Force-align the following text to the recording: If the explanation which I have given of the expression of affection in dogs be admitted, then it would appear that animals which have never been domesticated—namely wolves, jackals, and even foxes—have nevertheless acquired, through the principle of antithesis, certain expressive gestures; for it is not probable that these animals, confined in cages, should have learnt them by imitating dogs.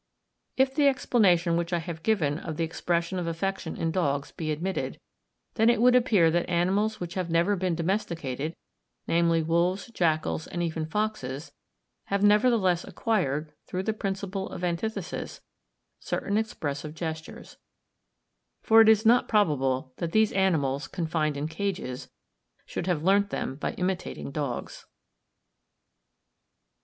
If 0.57 0.73
the 0.73 0.87
explanation 0.87 1.57
which 1.57 1.71
I 1.71 1.77
have 1.77 2.01
given 2.01 2.39
of 2.39 2.57
the 2.57 2.63
expression 2.63 3.19
of 3.19 3.27
affection 3.27 3.77
in 3.77 3.91
dogs 3.91 4.31
be 4.31 4.49
admitted, 4.51 4.99
then 5.53 5.69
it 5.69 5.79
would 5.79 5.93
appear 5.95 6.31
that 6.31 6.49
animals 6.49 6.99
which 6.99 7.13
have 7.13 7.29
never 7.29 7.55
been 7.55 7.75
domesticated—namely 7.75 9.43
wolves, 9.43 9.91
jackals, 9.91 10.47
and 10.47 10.63
even 10.63 10.87
foxes—have 10.87 12.23
nevertheless 12.23 12.83
acquired, 12.83 13.53
through 13.67 13.83
the 13.83 13.93
principle 13.93 14.49
of 14.49 14.63
antithesis, 14.63 15.41
certain 15.99 16.35
expressive 16.35 16.95
gestures; 16.95 17.57
for 18.63 18.81
it 18.81 18.89
is 18.89 19.05
not 19.05 19.27
probable 19.27 19.93
that 19.97 20.13
these 20.13 20.33
animals, 20.33 20.87
confined 20.87 21.37
in 21.37 21.47
cages, 21.47 22.09
should 22.65 22.87
have 22.87 23.03
learnt 23.03 23.29
them 23.29 23.53
by 23.55 23.73
imitating 23.73 24.31
dogs. 24.31 24.87